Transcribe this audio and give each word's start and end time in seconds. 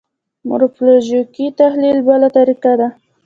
مورفولوژیکي 0.47 1.45
تحلیل 1.59 1.97
بله 2.07 2.27
طریقه 2.37 2.73
ده. 2.79 2.87